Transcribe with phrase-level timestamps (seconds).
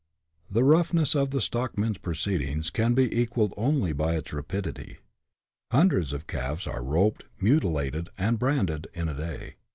[0.49, 4.97] The roughness of the stockmen's proceedings can be equalled only by its rapidity—
[5.71, 9.57] hundreds of calves are roped, muti lated, and branded in a day.